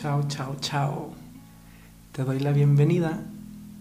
[0.00, 1.10] chao, chao, chao.
[2.12, 3.22] Te doy la bienvenida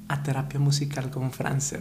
[0.10, 1.80] a Terapia Musical con Francer.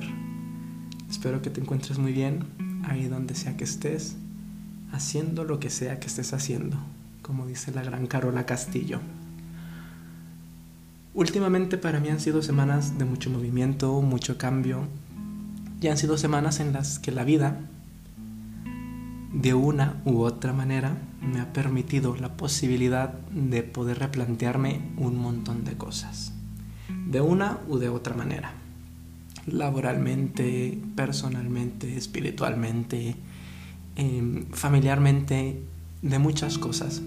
[1.10, 2.44] Espero que te encuentres muy bien
[2.88, 4.14] ahí donde sea que estés,
[4.92, 6.76] haciendo lo que sea que estés haciendo,
[7.20, 9.00] como dice la gran Carola Castillo.
[11.14, 14.86] Últimamente para mí han sido semanas de mucho movimiento, mucho cambio,
[15.80, 17.56] y han sido semanas en las que la vida,
[19.32, 25.64] de una u otra manera, me ha permitido la posibilidad de poder replantearme un montón
[25.64, 26.32] de cosas,
[27.06, 28.52] de una u de otra manera,
[29.46, 33.16] laboralmente, personalmente, espiritualmente,
[33.96, 35.62] em, familiarmente,
[36.00, 37.02] de muchas cosas.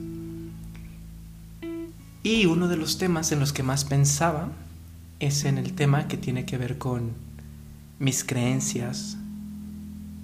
[2.23, 4.49] Y uno de los temas en los que más pensaba
[5.19, 7.11] es en el tema que tiene que ver con
[7.97, 9.17] mis creencias,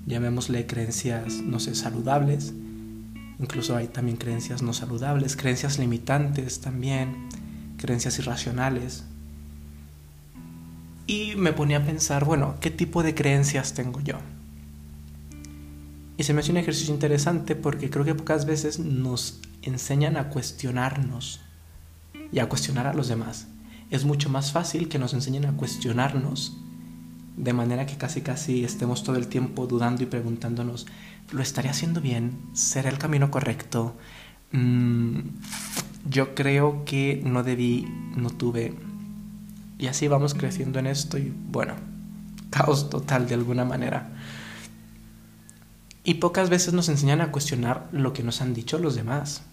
[0.08, 2.54] llamémosle creencias, no sé, saludables,
[3.40, 7.30] Incluso hay también creencias no saludables, creencias limitantes también,
[7.78, 9.04] creencias irracionales.
[11.06, 14.18] Y me ponía a pensar, bueno, ¿qué tipo de creencias tengo yo?
[16.18, 20.30] Y se me hace un ejercicio interesante porque creo que pocas veces nos enseñan a
[20.30, 21.42] cuestionarnos
[22.32, 23.48] y a cuestionar a los demás.
[23.92, 26.58] Es mucho más fácil que nos enseñen a cuestionarnos
[27.38, 30.88] de manera que casi casi estemos todo el tiempo dudando y preguntándonos,
[31.32, 32.38] ¿lo estaré haciendo bien?
[32.54, 33.96] ¿Será el camino correcto?
[34.52, 35.20] Mm,
[36.10, 38.74] yo creo que no debí, no tuve.
[39.78, 41.76] Y así vamos creciendo en esto y bueno,
[42.50, 44.10] caos total de alguna manera.
[46.04, 49.44] Y pocas veces nos enseñan a cuestionar lo que nos han dicho los demás.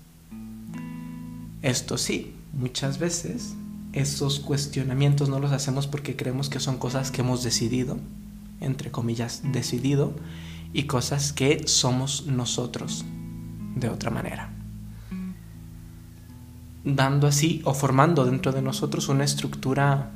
[1.60, 3.54] Esto sí, muchas veces
[3.94, 7.96] esos cuestionamientos no los hacemos porque creemos que son cosas que hemos decidido,
[8.60, 10.12] entre comillas, decidido,
[10.72, 13.04] y cosas que somos nosotros
[13.76, 14.50] de otra manera.
[16.84, 20.10] Dando así o formando dentro de nosotros una estructura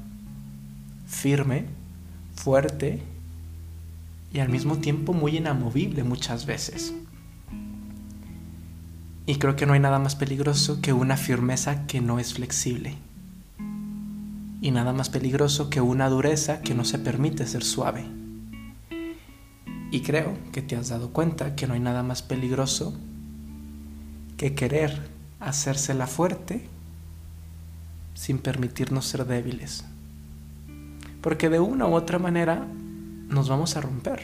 [1.07, 1.67] firme,
[2.35, 3.01] fuerte
[4.33, 6.95] y al mismo tiempo muy inamovible muchas veces.
[9.25, 12.97] Y creo que no hay nada más peligroso que una firmeza que no es flexible
[14.61, 18.05] y nada más peligroso que una dureza que no se permite ser suave.
[19.91, 22.95] Y creo que te has dado cuenta que no hay nada más peligroso
[24.37, 25.09] que querer
[25.41, 26.69] hacérsela fuerte
[28.15, 29.85] sin permitirnos ser débiles.
[31.23, 32.67] Porque de una u otra manera
[33.29, 34.21] nos vamos a romper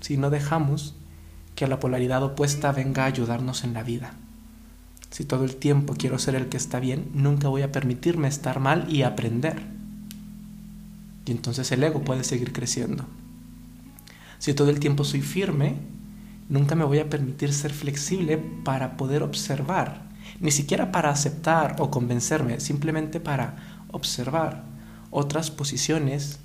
[0.00, 0.94] si no dejamos
[1.54, 4.14] que la polaridad opuesta venga a ayudarnos en la vida.
[5.10, 8.60] Si todo el tiempo quiero ser el que está bien, nunca voy a permitirme estar
[8.60, 9.62] mal y aprender.
[11.24, 13.04] Y entonces el ego puede seguir creciendo.
[14.38, 15.76] Si todo el tiempo soy firme,
[16.48, 20.08] nunca me voy a permitir ser flexible para poder observar,
[20.40, 24.64] ni siquiera para aceptar o convencerme, simplemente para observar
[25.10, 26.38] otras posiciones,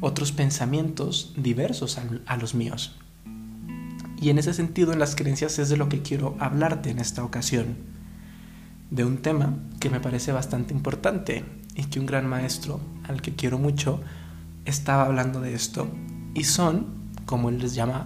[0.00, 2.94] otros pensamientos diversos a, los míos.
[4.20, 7.24] Y en ese sentido, en las creencias es de lo que quiero hablarte en esta
[7.24, 7.91] ocasión
[8.92, 11.44] de un tema que me parece bastante importante
[11.74, 14.00] y que un gran maestro, al que quiero mucho,
[14.66, 15.88] estaba hablando de esto.
[16.34, 16.86] Y son,
[17.24, 18.04] como él les llama,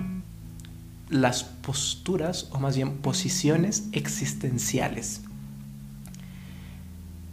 [1.10, 5.22] las posturas o más bien posiciones existenciales.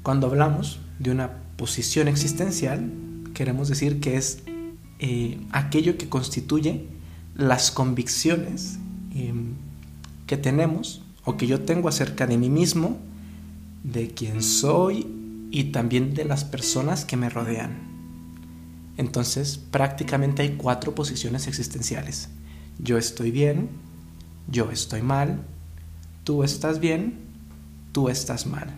[0.01, 2.91] Cuando hablamos de una posición existencial,
[3.35, 4.43] queremos decir que es
[4.97, 6.87] eh, aquello que constituye
[7.35, 8.79] las convicciones
[9.13, 9.53] em,
[10.25, 12.97] que tenemos o que yo tengo acerca de mí mismo
[13.83, 15.07] de quién soy
[15.51, 17.93] y también de las personas que me rodean.
[18.97, 22.29] Entonces, prácticamente hay cuatro posiciones existenciales.
[22.79, 23.69] Yo estoy bien,
[24.47, 25.43] yo estoy mal,
[26.23, 27.19] tú estás bien,
[27.91, 28.69] tú estás mal.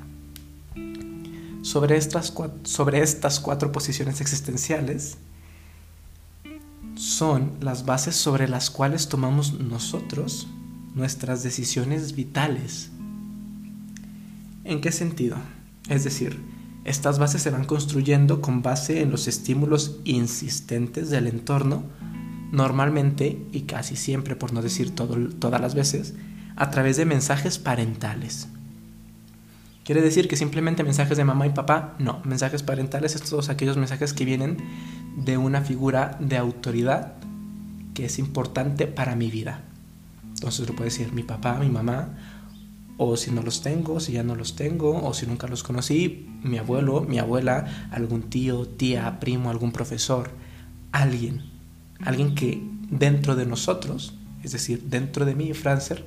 [1.62, 2.34] Sobre estas,
[2.64, 5.18] sobre estas cuatro posiciones existenciales
[6.96, 10.48] son las bases sobre las cuales tomamos nosotros
[10.94, 12.92] nuestras decisiones vitales
[14.66, 15.38] ¿En qué sentido?
[15.90, 16.42] Es decir,
[16.86, 21.84] estas bases se van construyendo con base en los estímulos insistentes del entorno,
[22.52, 26.16] normalmente y casi siempre, por no decir todas las veces,
[26.56, 28.48] a través de mensajes parentales.
[29.84, 31.94] ¿Quiere decir que simplemente mensajes de mamá y papá?
[32.00, 34.58] No, mensajes parentales es todos aquellos mensajes que vienen
[35.16, 37.14] de una figura de autoridad
[37.94, 39.62] que es importante para mi vida.
[40.34, 42.10] Entonces lo puede decir mi papá, mi mamá,
[42.98, 46.30] o si no los tengo, si ya no los tengo, o si nunca los conocí,
[46.44, 50.32] mi abuelo, mi abuela, algún tío, tía, primo, algún profesor,
[50.92, 51.44] alguien,
[52.02, 54.14] alguien que dentro de nosotros,
[54.44, 56.06] es decir, dentro de mí, Francer,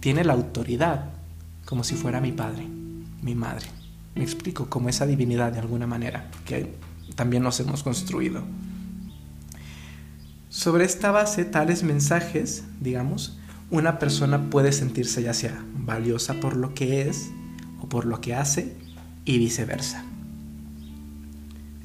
[0.00, 1.10] tiene la autoridad,
[1.64, 2.66] como si fuera mi padre,
[3.22, 3.66] mi madre.
[4.14, 6.74] Me explico, como esa divinidad de alguna manera, que
[7.14, 8.42] también nos hemos construido.
[10.48, 13.38] Sobre esta base, tales mensajes, digamos,
[13.70, 17.30] una persona puede sentirse ya sea valiosa por lo que es
[17.80, 18.76] o por lo que hace
[19.24, 20.04] y viceversa.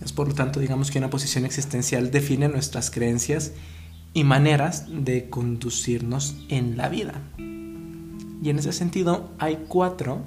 [0.04, 3.52] Es por lo tanto, digamos que una posición existencial define nuestras creencias
[4.14, 7.22] y maneras de conducirnos en la vida.
[7.38, 10.24] Y en ese sentido hay cuatro,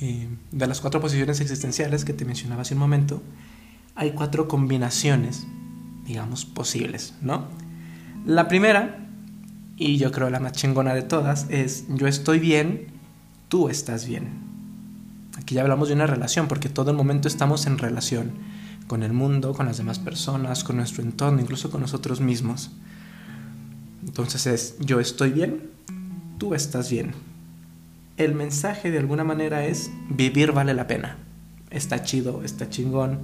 [0.00, 3.22] eh, de las cuatro posiciones existenciales que te mencionaba hace un momento,
[3.96, 5.46] hay cuatro combinaciones,
[6.06, 7.48] digamos, posibles, ¿no?
[8.24, 9.03] La primera,
[9.76, 12.86] y yo creo la más chingona de todas, es yo estoy bien,
[13.48, 14.28] tú estás bien.
[15.36, 18.32] Aquí ya hablamos de una relación, porque todo el momento estamos en relación
[18.86, 22.70] con el mundo, con las demás personas, con nuestro entorno, incluso con nosotros mismos.
[24.06, 25.70] Entonces es, yo estoy bien,
[26.38, 27.12] tú estás bien.
[28.16, 31.16] El mensaje de alguna manera es, vivir vale la pena.
[31.70, 33.20] Está chido, está chingón.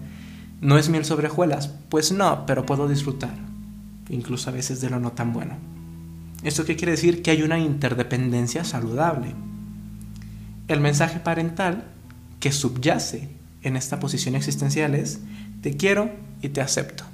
[0.61, 1.69] ¿No es miel sobre hojuelas?
[1.89, 3.35] Pues no, pero puedo disfrutar,
[4.09, 5.55] incluso a veces de lo no tan bueno.
[6.43, 7.23] ¿Esto qué quiere decir?
[7.23, 9.35] Que hay una interdependencia saludable.
[10.69, 11.85] El mensaje parental
[12.39, 13.29] que subyace
[13.63, 15.21] en esta posición existencial es,
[15.61, 16.11] te quiero
[16.41, 17.05] y te acepto.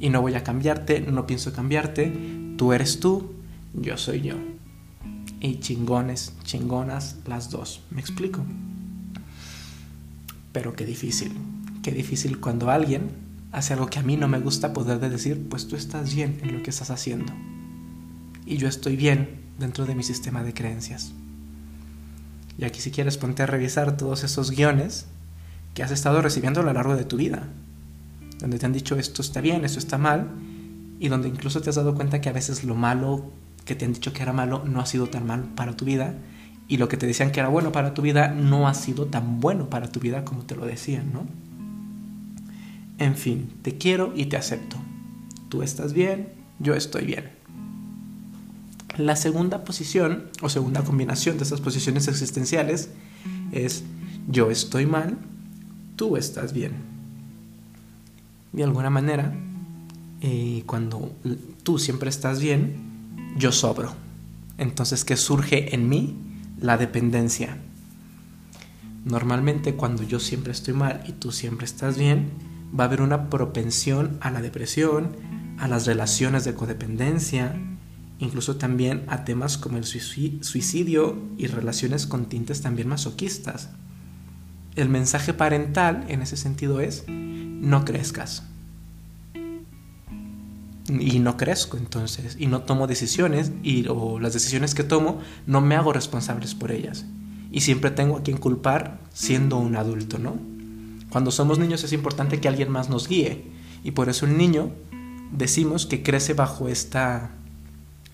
[0.00, 2.12] Y no voy a cambiarte, no pienso cambiarte,
[2.56, 3.34] tú eres tú,
[3.72, 4.34] yo soy yo.
[5.40, 8.44] Y chingones, chingonas las dos, ¿me explico?
[10.52, 11.32] Pero qué difícil,
[11.82, 13.10] qué difícil cuando alguien
[13.52, 16.56] hace algo que a mí no me gusta poder decir, pues tú estás bien en
[16.56, 17.32] lo que estás haciendo.
[18.46, 21.12] Y yo estoy bien dentro de mi sistema de creencias.
[22.58, 25.06] Y aquí si quieres ponte a revisar todos esos guiones
[25.74, 27.48] que has estado recibiendo a lo largo de tu vida,
[28.40, 30.30] donde te han dicho esto está bien, esto está mal,
[31.00, 33.32] y donde incluso te has dado cuenta que a veces lo malo
[33.64, 36.14] que te han dicho que era malo no ha sido tan mal para tu vida,
[36.68, 39.40] y lo que te decían que era bueno para tu vida no ha sido tan
[39.40, 41.26] bueno para tu vida como te lo decían, ¿no?
[42.98, 44.76] En fin, te quiero y te acepto.
[45.48, 46.28] Tú estás bien,
[46.58, 47.41] yo estoy bien.
[48.98, 52.90] La segunda posición o segunda combinación de estas posiciones existenciales
[53.52, 53.84] es
[54.28, 55.18] yo estoy mal,
[55.96, 56.72] tú estás bien.
[58.52, 59.32] De alguna manera,
[60.20, 61.12] eh, cuando
[61.62, 62.76] tú siempre estás bien,
[63.36, 63.94] yo sobro.
[64.58, 66.16] Entonces, ¿qué surge en mí?
[66.60, 67.56] La dependencia.
[69.04, 72.30] Normalmente cuando yo siempre estoy mal y tú siempre estás bien,
[72.78, 75.16] va a haber una propensión a la depresión,
[75.58, 77.56] a las relaciones de codependencia,
[78.18, 83.70] incluso también a temas como el suicidio y relaciones con tintes también masoquistas.
[84.76, 88.44] El mensaje parental en ese sentido es, no crezcas.
[90.88, 93.86] Y no crezco entonces, y no tomo decisiones, y
[94.20, 97.06] las decisiones que tomo no me hago responsables por ellas.
[97.50, 100.36] Y siempre tengo a quien culpar siendo un adulto, ¿no?
[101.10, 103.44] Cuando somos niños es importante que alguien más nos guíe,
[103.84, 104.70] y por eso un niño
[105.32, 107.30] decimos que crece bajo esta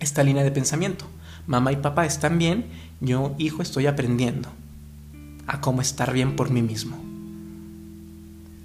[0.00, 1.06] esta línea de pensamiento.
[1.46, 2.66] Mamá y papá están bien,
[3.00, 4.48] yo, hijo, estoy aprendiendo
[5.46, 6.96] a cómo estar bien por mí mismo.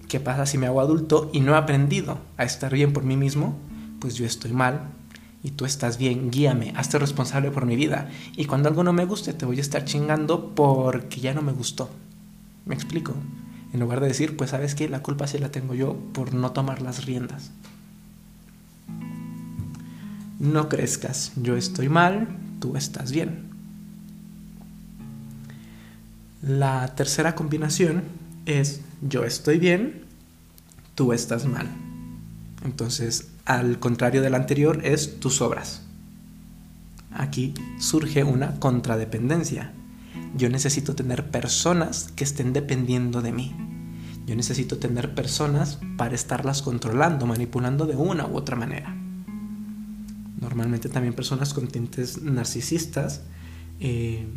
[0.09, 3.17] ¿Qué pasa si me hago adulto y no he aprendido a estar bien por mí
[3.17, 3.57] mismo?
[3.99, 4.89] Pues yo estoy mal
[5.43, 8.09] y tú estás bien, guíame, hazte responsable por mi vida.
[8.35, 11.51] Y cuando algo no me guste, te voy a estar chingando porque ya no me
[11.51, 11.89] gustó.
[12.65, 13.13] ¿Me explico?
[13.73, 16.51] En lugar de decir, pues sabes que la culpa sí la tengo yo por no
[16.51, 17.51] tomar las riendas
[20.43, 22.27] no crezcas, yo estoy mal,
[22.59, 23.49] tú estás bien.
[26.41, 28.03] La tercera combinación
[28.45, 30.03] es yo estoy bien,
[30.95, 31.67] tú estás mal.
[32.65, 35.83] Entonces, al contrario del anterior es tus obras.
[37.13, 39.71] Aquí surge una contradependencia.
[40.35, 43.55] Yo necesito tener personas que estén dependiendo de mí.
[44.25, 49.02] Yo necesito tener personas para estarlas controlando, manipulando de una u otra manera
[50.53, 53.21] normalmente también personas con tintes narcisistas,
[53.79, 54.27] eh,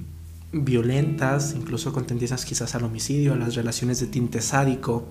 [0.51, 5.09] violentas, incluso con tendencias quizás al homicidio, a las relaciones de tinte sádico.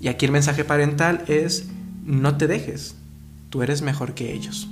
[0.00, 1.66] Y aquí el mensaje parental es,
[2.06, 2.94] no te dejes,
[3.50, 4.66] tú eres mejor que ellos.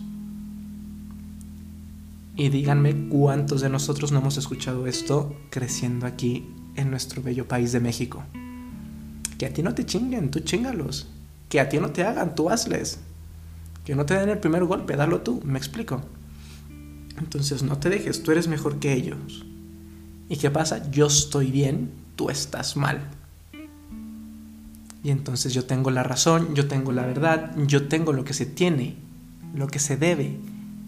[2.34, 6.46] Y díganme cuántos de nosotros no hemos escuchado esto creciendo aquí
[6.76, 8.24] en nuestro bello país de México.
[9.36, 11.08] Que a ti no te chinguen, tú chingalos.
[11.50, 13.00] Que a ti no te hagan, tú hazles.
[13.88, 16.02] Que no te den el primer golpe, dalo tú, me explico.
[17.16, 19.46] Entonces no te dejes, tú eres mejor que ellos.
[20.28, 20.90] ¿Y qué pasa?
[20.90, 23.08] Yo estoy bien, tú estás mal.
[25.02, 28.44] Y entonces yo tengo la razón, yo tengo la verdad, yo tengo lo que se
[28.44, 28.96] tiene,
[29.54, 30.38] lo que se debe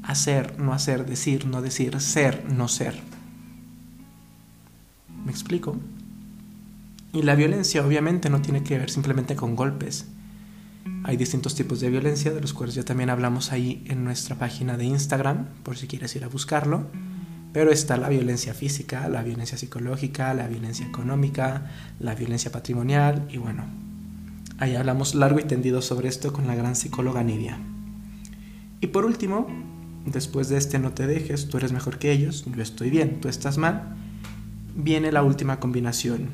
[0.02, 3.00] hacer, no hacer, decir, no decir, ser, no ser.
[5.24, 5.74] ¿Me explico?
[7.14, 10.04] Y la violencia obviamente no tiene que ver simplemente con golpes.
[11.04, 14.76] Hay distintos tipos de violencia, de los cuales ya también hablamos ahí en nuestra página
[14.76, 16.86] de Instagram, por si quieres ir a buscarlo.
[17.52, 23.38] Pero está la violencia física, la violencia psicológica, la violencia económica, la violencia patrimonial y
[23.38, 23.64] bueno,
[24.58, 27.58] ahí hablamos largo y tendido sobre esto con la gran psicóloga Nidia.
[28.80, 29.48] Y por último,
[30.06, 33.28] después de este no te dejes, tú eres mejor que ellos, yo estoy bien, tú
[33.28, 33.96] estás mal,
[34.76, 36.28] viene la última combinación.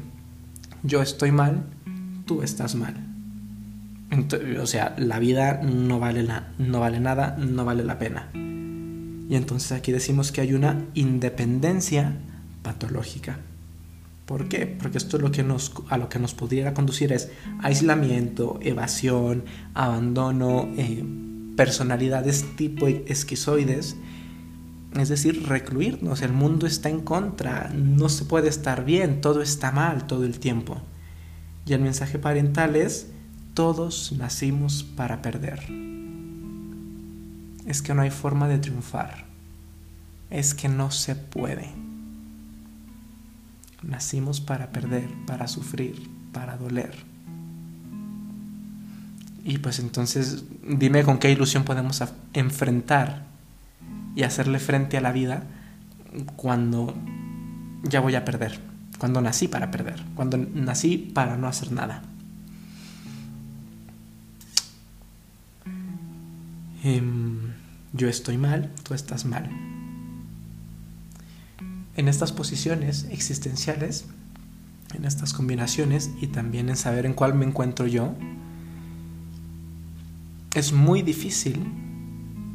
[0.83, 1.65] Yo estoy mal,
[2.27, 3.16] tú estás mal.
[4.61, 6.27] O sea, la vida no vale,
[6.59, 8.31] no vale nada, no vale la pena.
[8.35, 12.17] Y entonces aquí decimos que hay una independencia
[12.63, 13.39] patológica.
[14.27, 14.67] ¿Por qué?
[14.67, 19.45] Porque esto lo que nos, a lo que nos pudiera conducir es aislamiento, evasión,
[19.75, 21.05] abandono, eh,
[21.57, 23.97] personalidades tipo esquizoides,
[24.95, 26.23] es decir, recluirnos.
[26.23, 30.39] El mundo está en contra, no se puede estar bien, todo está mal todo el
[30.41, 30.81] tiempo.
[31.65, 33.13] Y el mensaje parental es,
[33.57, 35.61] todos nacimos para perder
[37.67, 39.25] es que no hay forma de triunfar.
[40.29, 41.71] Es que no se puede.
[43.83, 46.95] Nacimos para perder, para sufrir, para doler.
[49.43, 53.25] Y pues entonces dime con qué ilusión podemos enfrentar
[54.15, 55.45] y hacerle frente a la vida
[56.37, 56.95] cuando
[57.85, 58.61] ya voy a perder,
[58.99, 62.03] cuando nací para perder, cuando nací para no hacer nada.
[66.89, 67.53] Em,
[67.95, 69.51] yo estoy mal, tú estás mal.
[71.97, 74.05] En estas posiciones existenciales,
[74.95, 78.15] en estas combinaciones y también en saber en cuál me encuentro yo,
[80.55, 81.67] es muy difícil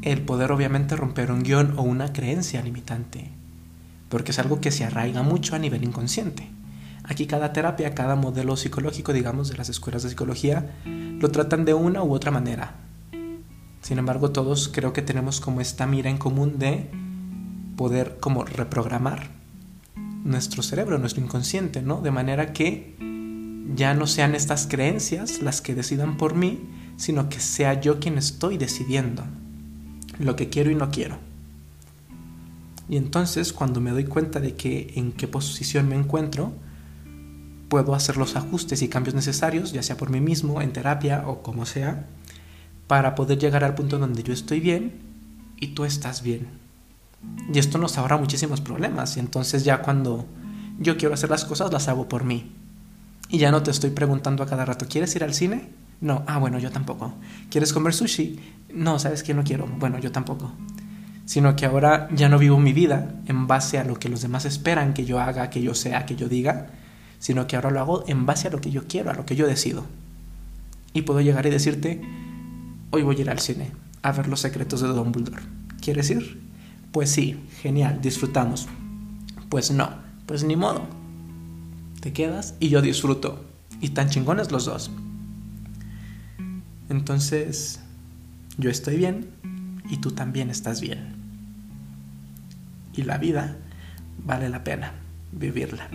[0.01, 3.31] el poder obviamente romper un guion o una creencia limitante,
[4.07, 6.47] porque es algo que se arraiga mucho a nivel inconsciente.
[7.03, 11.73] Aquí cada terapia, cada modelo psicológico, digamos, de las escuelas de psicología, lo tratan de
[11.73, 12.90] una u otra manera.
[13.81, 16.89] Sin embargo, todos creo que tenemos como esta mira en común de
[17.75, 19.31] poder como reprogramar
[20.23, 22.01] nuestro cerebro, nuestro inconsciente, ¿no?
[22.01, 22.95] De manera que
[23.75, 26.59] ya no sean estas creencias las que decidan por mí,
[26.97, 29.23] sino que sea yo quien estoy decidiendo
[30.19, 31.17] lo que quiero y no quiero.
[32.87, 36.53] Y entonces cuando me doy cuenta de que en qué posición me encuentro,
[37.69, 41.41] puedo hacer los ajustes y cambios necesarios, ya sea por mí mismo, en terapia o
[41.41, 42.05] como sea,
[42.91, 44.91] para poder llegar al punto donde yo estoy bien
[45.61, 46.49] y tú estás bien.
[47.53, 49.15] Y esto nos ahorra muchísimos problemas.
[49.15, 50.25] Y entonces ya cuando
[50.77, 52.51] yo quiero hacer las cosas, las hago por mí.
[53.29, 55.69] Y ya no te estoy preguntando a cada rato, ¿quieres ir al cine?
[56.01, 57.13] No, ah, bueno, yo tampoco.
[57.49, 58.37] ¿Quieres comer sushi?
[58.73, 59.67] No, sabes que no quiero.
[59.67, 60.51] Bueno, yo tampoco.
[61.23, 64.43] Sino que ahora ya no vivo mi vida en base a lo que los demás
[64.43, 66.67] esperan que yo haga, que yo sea, que yo diga,
[67.19, 69.37] sino que ahora lo hago en base a lo que yo quiero, a lo que
[69.37, 69.85] yo decido.
[70.91, 72.01] Y puedo llegar y decirte,
[72.91, 73.71] hoy voy a ir al cine
[74.03, 75.41] a ver los secretos de Dumbledore.
[75.81, 76.41] ¿Quieres ir?
[76.91, 78.67] Pues sí, genial, disfrutamos.
[79.49, 79.89] Pues no,
[80.25, 80.87] pues ni modo.
[82.01, 83.45] Te quedas y yo disfruto.
[83.79, 84.91] Y tan chingones los dos.
[86.89, 87.79] Entonces,
[88.57, 89.29] yo estoy bien
[89.89, 91.15] y tú también estás bien.
[92.93, 93.57] Y la vida
[94.23, 94.93] vale la pena
[95.31, 95.89] vivirla.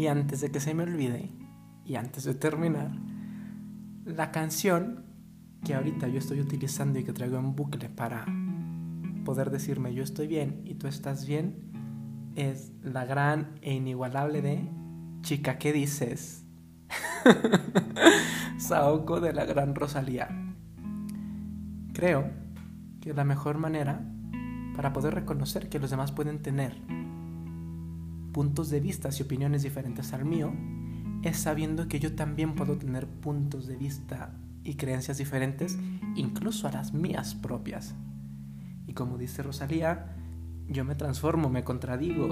[0.00, 1.30] Y antes de que se me olvide,
[1.84, 2.90] y antes de terminar,
[4.06, 5.04] la canción
[5.62, 8.24] que ahorita yo estoy utilizando y que traigo en bucle para
[9.26, 14.66] poder decirme yo estoy bien y tú estás bien, es la gran e inigualable de
[15.20, 16.46] Chica, ¿qué dices?
[18.56, 20.30] Saoko de la gran Rosalía.
[21.92, 22.30] Creo
[23.02, 24.00] que la mejor manera
[24.74, 26.80] para poder reconocer que los demás pueden tener
[28.32, 30.52] puntos de vista y opiniones diferentes al mío,
[31.22, 34.32] es sabiendo que yo también puedo tener puntos de vista
[34.64, 35.78] y creencias diferentes,
[36.16, 37.94] incluso a las mías propias.
[38.86, 40.16] Y como dice Rosalía,
[40.68, 42.28] yo me transformo, me contradigo.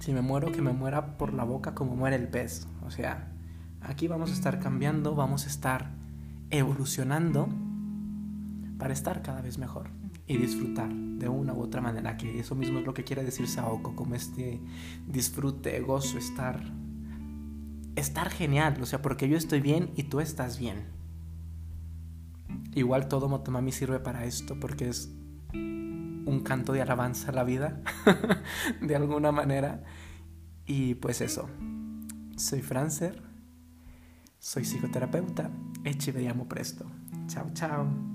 [0.00, 2.66] Si me muero, que me muera por la boca como muere el pez.
[2.82, 3.32] O sea,
[3.80, 5.90] aquí vamos a estar cambiando, vamos a estar
[6.50, 7.48] evolucionando
[8.78, 9.99] para estar cada vez mejor
[10.30, 13.48] y disfrutar de una u otra manera, que eso mismo es lo que quiere decir
[13.48, 14.60] Saoko, como este
[15.08, 16.62] disfrute, gozo, estar,
[17.96, 20.84] estar genial, o sea, porque yo estoy bien y tú estás bien.
[22.76, 25.10] Igual todo Motomami sirve para esto, porque es
[25.52, 27.82] un canto de alabanza a la vida,
[28.80, 29.82] de alguna manera.
[30.64, 31.50] Y pues eso,
[32.36, 33.20] soy Francer,
[34.38, 35.50] soy psicoterapeuta,
[35.82, 36.86] eche amo presto.
[37.26, 38.09] Chao, chao.